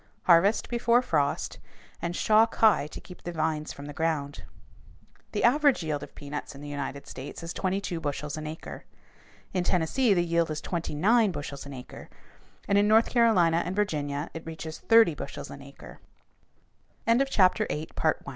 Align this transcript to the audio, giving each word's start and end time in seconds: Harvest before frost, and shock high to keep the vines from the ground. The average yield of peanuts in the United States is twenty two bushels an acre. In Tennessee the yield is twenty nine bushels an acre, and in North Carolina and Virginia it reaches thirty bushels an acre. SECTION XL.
Harvest 0.23 0.67
before 0.67 1.03
frost, 1.03 1.59
and 2.01 2.15
shock 2.15 2.55
high 2.55 2.87
to 2.87 2.99
keep 2.99 3.21
the 3.21 3.31
vines 3.31 3.71
from 3.71 3.85
the 3.85 3.93
ground. 3.93 4.43
The 5.31 5.43
average 5.43 5.83
yield 5.83 6.01
of 6.01 6.15
peanuts 6.15 6.55
in 6.55 6.61
the 6.61 6.67
United 6.67 7.05
States 7.05 7.43
is 7.43 7.53
twenty 7.53 7.79
two 7.79 7.99
bushels 7.99 8.35
an 8.35 8.47
acre. 8.47 8.85
In 9.53 9.63
Tennessee 9.63 10.15
the 10.15 10.25
yield 10.25 10.49
is 10.49 10.59
twenty 10.59 10.95
nine 10.95 11.31
bushels 11.31 11.67
an 11.67 11.73
acre, 11.73 12.09
and 12.67 12.79
in 12.79 12.87
North 12.87 13.11
Carolina 13.11 13.61
and 13.63 13.75
Virginia 13.75 14.31
it 14.33 14.43
reaches 14.43 14.79
thirty 14.79 15.13
bushels 15.13 15.51
an 15.51 15.61
acre. 15.61 15.99
SECTION 17.07 17.23
XL. 17.93 18.29